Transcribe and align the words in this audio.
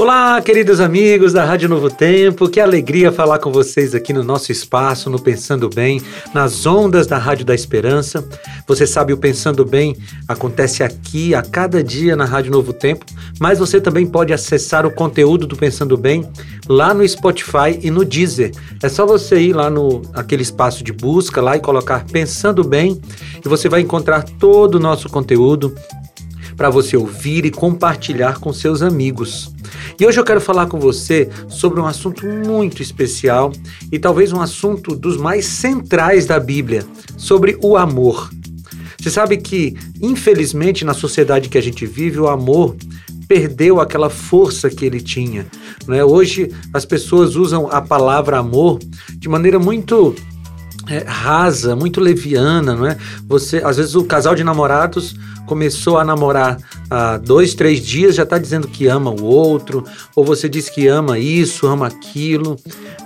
Olá, 0.00 0.40
queridos 0.40 0.80
amigos 0.80 1.34
da 1.34 1.44
Rádio 1.44 1.68
Novo 1.68 1.90
Tempo, 1.90 2.48
que 2.48 2.58
alegria 2.58 3.12
falar 3.12 3.38
com 3.38 3.52
vocês 3.52 3.94
aqui 3.94 4.14
no 4.14 4.24
nosso 4.24 4.50
espaço, 4.50 5.10
no 5.10 5.20
Pensando 5.20 5.68
Bem, 5.68 6.00
nas 6.32 6.64
ondas 6.64 7.06
da 7.06 7.18
Rádio 7.18 7.44
da 7.44 7.54
Esperança. 7.54 8.26
Você 8.66 8.86
sabe, 8.86 9.12
o 9.12 9.18
Pensando 9.18 9.62
Bem 9.62 9.94
acontece 10.26 10.82
aqui 10.82 11.34
a 11.34 11.42
cada 11.42 11.84
dia 11.84 12.16
na 12.16 12.24
Rádio 12.24 12.50
Novo 12.50 12.72
Tempo, 12.72 13.04
mas 13.38 13.58
você 13.58 13.78
também 13.78 14.06
pode 14.06 14.32
acessar 14.32 14.86
o 14.86 14.90
conteúdo 14.90 15.46
do 15.46 15.54
Pensando 15.54 15.98
Bem 15.98 16.26
lá 16.66 16.94
no 16.94 17.06
Spotify 17.06 17.78
e 17.82 17.90
no 17.90 18.02
Deezer. 18.02 18.52
É 18.82 18.88
só 18.88 19.04
você 19.04 19.38
ir 19.38 19.52
lá 19.52 19.68
no 19.68 20.00
aquele 20.14 20.42
espaço 20.42 20.82
de 20.82 20.94
busca 20.94 21.42
lá 21.42 21.58
e 21.58 21.60
colocar 21.60 22.06
Pensando 22.06 22.64
Bem 22.64 22.98
e 23.44 23.46
você 23.46 23.68
vai 23.68 23.82
encontrar 23.82 24.22
todo 24.22 24.76
o 24.76 24.80
nosso 24.80 25.10
conteúdo 25.10 25.74
para 26.56 26.70
você 26.70 26.96
ouvir 26.96 27.44
e 27.44 27.50
compartilhar 27.50 28.38
com 28.38 28.50
seus 28.50 28.80
amigos. 28.80 29.59
E 30.00 30.06
hoje 30.06 30.18
eu 30.18 30.24
quero 30.24 30.40
falar 30.40 30.66
com 30.66 30.80
você 30.80 31.28
sobre 31.46 31.78
um 31.78 31.84
assunto 31.84 32.26
muito 32.26 32.80
especial 32.80 33.52
e 33.92 33.98
talvez 33.98 34.32
um 34.32 34.40
assunto 34.40 34.96
dos 34.96 35.18
mais 35.18 35.44
centrais 35.44 36.24
da 36.24 36.40
Bíblia, 36.40 36.86
sobre 37.18 37.58
o 37.62 37.76
amor. 37.76 38.30
Você 38.98 39.10
sabe 39.10 39.36
que, 39.36 39.76
infelizmente, 40.00 40.86
na 40.86 40.94
sociedade 40.94 41.50
que 41.50 41.58
a 41.58 41.62
gente 41.62 41.84
vive, 41.84 42.18
o 42.18 42.28
amor 42.28 42.76
perdeu 43.28 43.78
aquela 43.78 44.08
força 44.08 44.70
que 44.70 44.86
ele 44.86 45.02
tinha. 45.02 45.46
Né? 45.86 46.02
Hoje 46.02 46.50
as 46.72 46.86
pessoas 46.86 47.36
usam 47.36 47.68
a 47.70 47.82
palavra 47.82 48.38
amor 48.38 48.78
de 49.18 49.28
maneira 49.28 49.58
muito 49.58 50.16
é, 50.88 51.04
rasa, 51.06 51.76
muito 51.76 52.00
leviana, 52.00 52.74
não 52.74 52.86
é? 52.86 52.96
Você, 53.28 53.58
às 53.58 53.76
vezes 53.76 53.94
o 53.94 54.04
casal 54.04 54.34
de 54.34 54.42
namorados 54.42 55.14
começou 55.50 55.98
a 55.98 56.04
namorar 56.04 56.58
há 56.88 57.16
dois, 57.16 57.54
três 57.54 57.84
dias, 57.84 58.14
já 58.14 58.22
está 58.22 58.38
dizendo 58.38 58.68
que 58.68 58.86
ama 58.86 59.10
o 59.10 59.24
outro, 59.24 59.84
ou 60.14 60.24
você 60.24 60.48
diz 60.48 60.68
que 60.68 60.86
ama 60.86 61.18
isso, 61.18 61.66
ama 61.66 61.88
aquilo, 61.88 62.56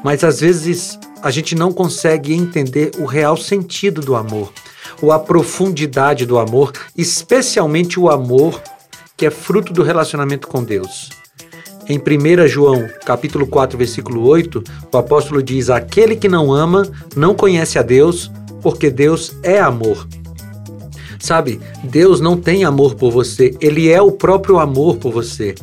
mas 0.04 0.22
às 0.22 0.40
vezes 0.40 0.98
a 1.22 1.30
gente 1.30 1.54
não 1.54 1.72
consegue 1.72 2.34
entender 2.34 2.90
o 2.98 3.06
real 3.06 3.34
sentido 3.34 4.02
do 4.02 4.14
amor, 4.14 4.52
ou 5.00 5.10
a 5.10 5.18
profundidade 5.18 6.26
do 6.26 6.38
amor, 6.38 6.70
especialmente 6.94 7.98
o 7.98 8.10
amor 8.10 8.62
que 9.16 9.24
é 9.24 9.30
fruto 9.30 9.72
do 9.72 9.82
relacionamento 9.82 10.46
com 10.46 10.62
Deus. 10.62 11.08
Em 11.88 11.98
1 11.98 12.46
João, 12.46 12.86
capítulo 13.06 13.46
4, 13.46 13.78
versículo 13.78 14.22
8, 14.26 14.62
o 14.92 14.98
apóstolo 14.98 15.42
diz: 15.42 15.70
"Aquele 15.70 16.14
que 16.14 16.28
não 16.28 16.52
ama 16.52 16.86
não 17.16 17.34
conhece 17.34 17.78
a 17.78 17.82
Deus, 17.82 18.30
porque 18.60 18.90
Deus 18.90 19.34
é 19.42 19.58
amor." 19.58 20.06
Sabe, 21.24 21.58
Deus 21.82 22.20
não 22.20 22.36
tem 22.36 22.64
amor 22.64 22.96
por 22.96 23.10
você, 23.10 23.56
Ele 23.58 23.88
é 23.88 24.02
o 24.02 24.12
próprio 24.12 24.58
amor 24.58 24.98
por 24.98 25.10
você. 25.10 25.54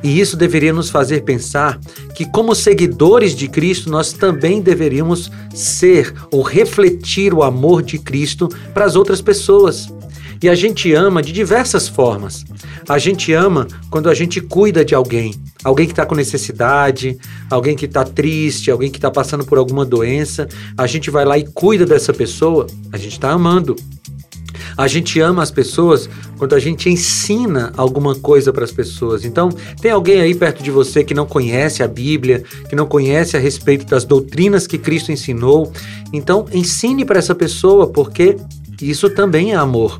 E 0.00 0.20
isso 0.20 0.36
deveria 0.36 0.72
nos 0.72 0.90
fazer 0.90 1.24
pensar 1.24 1.80
que, 2.14 2.24
como 2.24 2.54
seguidores 2.54 3.34
de 3.34 3.48
Cristo, 3.48 3.90
nós 3.90 4.12
também 4.12 4.60
deveríamos 4.60 5.28
ser 5.52 6.14
ou 6.30 6.40
refletir 6.40 7.34
o 7.34 7.42
amor 7.42 7.82
de 7.82 7.98
Cristo 7.98 8.48
para 8.72 8.84
as 8.84 8.94
outras 8.94 9.20
pessoas. 9.20 9.92
E 10.40 10.48
a 10.48 10.54
gente 10.54 10.92
ama 10.92 11.20
de 11.20 11.32
diversas 11.32 11.88
formas. 11.88 12.44
A 12.88 12.96
gente 12.96 13.32
ama 13.32 13.66
quando 13.90 14.08
a 14.08 14.14
gente 14.14 14.40
cuida 14.40 14.84
de 14.84 14.94
alguém, 14.94 15.34
alguém 15.64 15.86
que 15.86 15.92
está 15.92 16.06
com 16.06 16.14
necessidade, 16.14 17.18
alguém 17.50 17.74
que 17.74 17.86
está 17.86 18.04
triste, 18.04 18.70
alguém 18.70 18.88
que 18.88 18.98
está 18.98 19.10
passando 19.10 19.44
por 19.44 19.58
alguma 19.58 19.84
doença. 19.84 20.46
A 20.76 20.86
gente 20.86 21.10
vai 21.10 21.24
lá 21.24 21.36
e 21.36 21.44
cuida 21.44 21.84
dessa 21.84 22.14
pessoa, 22.14 22.68
a 22.92 22.96
gente 22.96 23.14
está 23.14 23.32
amando. 23.32 23.74
A 24.78 24.86
gente 24.86 25.18
ama 25.18 25.42
as 25.42 25.50
pessoas 25.50 26.08
quando 26.36 26.54
a 26.54 26.60
gente 26.60 26.88
ensina 26.88 27.72
alguma 27.76 28.14
coisa 28.14 28.52
para 28.52 28.62
as 28.62 28.70
pessoas. 28.70 29.24
Então, 29.24 29.48
tem 29.82 29.90
alguém 29.90 30.20
aí 30.20 30.36
perto 30.36 30.62
de 30.62 30.70
você 30.70 31.02
que 31.02 31.12
não 31.12 31.26
conhece 31.26 31.82
a 31.82 31.88
Bíblia, 31.88 32.44
que 32.68 32.76
não 32.76 32.86
conhece 32.86 33.36
a 33.36 33.40
respeito 33.40 33.84
das 33.86 34.04
doutrinas 34.04 34.68
que 34.68 34.78
Cristo 34.78 35.10
ensinou. 35.10 35.72
Então, 36.12 36.46
ensine 36.52 37.04
para 37.04 37.18
essa 37.18 37.34
pessoa, 37.34 37.88
porque 37.88 38.36
isso 38.80 39.10
também 39.10 39.50
é 39.52 39.56
amor. 39.56 39.98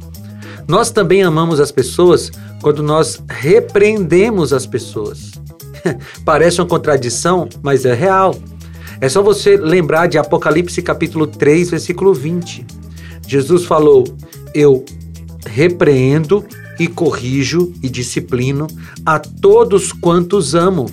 Nós 0.69 0.93
também 0.93 1.25
amamos 1.25 1.59
as 1.59 1.73
pessoas 1.73 2.31
quando 2.63 2.81
nós 2.81 3.21
repreendemos 3.29 4.53
as 4.53 4.65
pessoas. 4.65 5.33
Parece 6.25 6.61
uma 6.61 6.69
contradição, 6.69 7.49
mas 7.65 7.85
é 7.85 7.95
real. 7.95 8.33
É 9.01 9.09
só 9.09 9.25
você 9.25 9.57
lembrar 9.57 10.07
de 10.07 10.19
Apocalipse 10.19 10.81
capítulo 10.83 11.27
3, 11.27 11.71
versículo 11.71 12.15
20. 12.15 12.88
Jesus 13.29 13.65
falou: 13.67 14.05
eu 14.55 14.85
repreendo 15.47 16.45
e 16.81 16.89
corrijo 16.89 17.73
e 17.83 17.89
disciplino 17.89 18.67
a 19.05 19.19
todos 19.19 19.93
quantos 19.93 20.55
amo. 20.55 20.87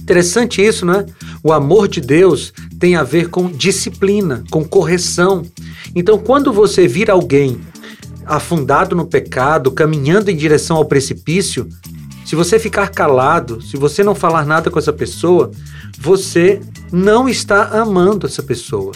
Interessante 0.00 0.64
isso, 0.64 0.84
né? 0.84 1.06
O 1.42 1.52
amor 1.52 1.88
de 1.88 2.00
Deus 2.00 2.52
tem 2.78 2.94
a 2.94 3.02
ver 3.02 3.28
com 3.30 3.50
disciplina, 3.50 4.44
com 4.50 4.64
correção. 4.64 5.42
Então, 5.94 6.18
quando 6.18 6.52
você 6.52 6.86
vir 6.86 7.10
alguém 7.10 7.60
afundado 8.24 8.94
no 8.94 9.06
pecado, 9.06 9.70
caminhando 9.70 10.30
em 10.30 10.36
direção 10.36 10.76
ao 10.76 10.84
precipício, 10.84 11.68
se 12.24 12.34
você 12.34 12.58
ficar 12.58 12.88
calado, 12.88 13.62
se 13.62 13.76
você 13.76 14.02
não 14.02 14.14
falar 14.14 14.44
nada 14.44 14.70
com 14.70 14.78
essa 14.78 14.92
pessoa, 14.92 15.50
você 15.98 16.60
não 16.92 17.28
está 17.28 17.68
amando 17.68 18.26
essa 18.26 18.42
pessoa. 18.42 18.92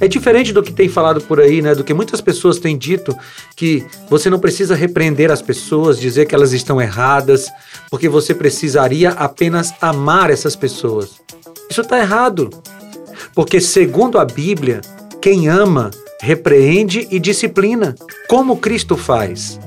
É 0.00 0.08
diferente 0.08 0.52
do 0.52 0.62
que 0.62 0.72
tem 0.72 0.88
falado 0.88 1.20
por 1.20 1.40
aí, 1.40 1.62
né? 1.62 1.74
Do 1.74 1.84
que 1.84 1.94
muitas 1.94 2.20
pessoas 2.20 2.58
têm 2.58 2.76
dito 2.76 3.16
que 3.56 3.84
você 4.08 4.28
não 4.28 4.38
precisa 4.38 4.74
repreender 4.74 5.30
as 5.30 5.42
pessoas, 5.42 5.98
dizer 5.98 6.26
que 6.26 6.34
elas 6.34 6.52
estão 6.52 6.80
erradas, 6.80 7.48
porque 7.90 8.08
você 8.08 8.34
precisaria 8.34 9.10
apenas 9.10 9.72
amar 9.80 10.30
essas 10.30 10.56
pessoas. 10.56 11.20
Isso 11.70 11.80
está 11.80 11.98
errado. 11.98 12.50
Porque, 13.34 13.60
segundo 13.60 14.18
a 14.18 14.24
Bíblia, 14.24 14.80
quem 15.20 15.48
ama 15.48 15.90
repreende 16.20 17.06
e 17.10 17.18
disciplina, 17.18 17.94
como 18.28 18.56
Cristo 18.56 18.96
faz. 18.96 19.58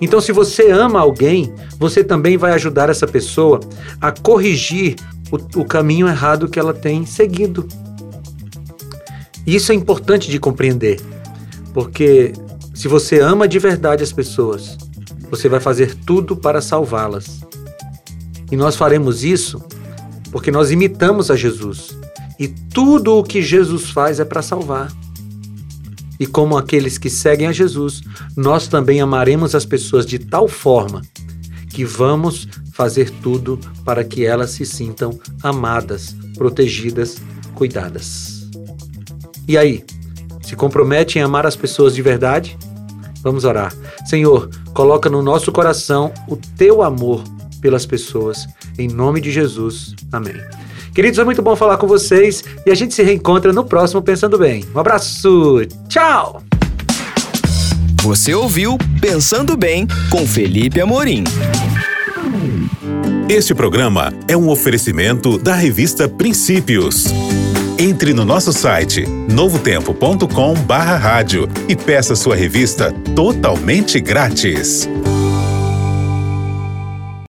Então, 0.00 0.20
se 0.20 0.32
você 0.32 0.70
ama 0.70 0.98
alguém, 0.98 1.54
você 1.78 2.02
também 2.02 2.36
vai 2.36 2.52
ajudar 2.52 2.90
essa 2.90 3.06
pessoa 3.06 3.60
a 4.00 4.10
corrigir 4.10 4.96
o, 5.30 5.60
o 5.60 5.64
caminho 5.64 6.08
errado 6.08 6.48
que 6.48 6.58
ela 6.58 6.74
tem 6.74 7.06
seguido. 7.06 7.68
E 9.46 9.54
isso 9.54 9.72
é 9.72 9.74
importante 9.74 10.30
de 10.30 10.38
compreender, 10.38 11.00
porque 11.74 12.32
se 12.74 12.88
você 12.88 13.20
ama 13.20 13.46
de 13.48 13.58
verdade 13.58 14.02
as 14.02 14.12
pessoas, 14.12 14.76
você 15.30 15.48
vai 15.48 15.60
fazer 15.60 15.94
tudo 15.94 16.36
para 16.36 16.60
salvá-las. 16.60 17.40
E 18.50 18.56
nós 18.56 18.76
faremos 18.76 19.24
isso 19.24 19.62
porque 20.30 20.50
nós 20.50 20.70
imitamos 20.70 21.30
a 21.30 21.36
Jesus. 21.36 21.96
E 22.38 22.48
tudo 22.48 23.18
o 23.18 23.22
que 23.22 23.42
Jesus 23.42 23.90
faz 23.90 24.18
é 24.18 24.24
para 24.24 24.42
salvar. 24.42 24.90
E 26.18 26.26
como 26.26 26.56
aqueles 26.56 26.98
que 26.98 27.10
seguem 27.10 27.46
a 27.46 27.52
Jesus, 27.52 28.02
nós 28.36 28.66
também 28.66 29.00
amaremos 29.00 29.54
as 29.54 29.66
pessoas 29.66 30.06
de 30.06 30.18
tal 30.18 30.48
forma 30.48 31.02
que 31.68 31.84
vamos 31.84 32.48
fazer 32.72 33.10
tudo 33.22 33.58
para 33.84 34.04
que 34.04 34.24
elas 34.24 34.50
se 34.50 34.64
sintam 34.64 35.18
amadas, 35.42 36.16
protegidas, 36.36 37.20
cuidadas. 37.54 38.31
E 39.46 39.56
aí, 39.58 39.84
se 40.42 40.56
compromete 40.56 41.18
em 41.18 41.22
amar 41.22 41.46
as 41.46 41.56
pessoas 41.56 41.94
de 41.94 42.02
verdade? 42.02 42.56
Vamos 43.22 43.44
orar. 43.44 43.72
Senhor, 44.04 44.50
coloca 44.74 45.08
no 45.08 45.22
nosso 45.22 45.52
coração 45.52 46.12
o 46.28 46.36
teu 46.36 46.82
amor 46.82 47.22
pelas 47.60 47.86
pessoas. 47.86 48.46
Em 48.78 48.88
nome 48.88 49.20
de 49.20 49.30
Jesus. 49.30 49.94
Amém. 50.10 50.34
Queridos, 50.94 51.18
é 51.18 51.24
muito 51.24 51.40
bom 51.40 51.56
falar 51.56 51.78
com 51.78 51.86
vocês 51.86 52.44
e 52.66 52.70
a 52.70 52.74
gente 52.74 52.92
se 52.92 53.02
reencontra 53.02 53.52
no 53.52 53.64
próximo 53.64 54.02
Pensando 54.02 54.36
Bem. 54.36 54.64
Um 54.74 54.78
abraço. 54.78 55.60
Tchau. 55.88 56.42
Você 58.02 58.34
ouviu 58.34 58.76
Pensando 59.00 59.56
Bem 59.56 59.86
com 60.10 60.26
Felipe 60.26 60.80
Amorim. 60.80 61.24
Este 63.28 63.54
programa 63.54 64.12
é 64.28 64.36
um 64.36 64.50
oferecimento 64.50 65.38
da 65.38 65.54
revista 65.54 66.08
Princípios. 66.08 67.06
Entre 67.78 68.12
no 68.12 68.24
nosso 68.24 68.52
site 68.52 69.06
novotempo.com/rádio 69.06 71.48
e 71.68 71.76
peça 71.76 72.14
sua 72.14 72.36
revista 72.36 72.92
totalmente 73.14 73.98
grátis. 74.00 74.88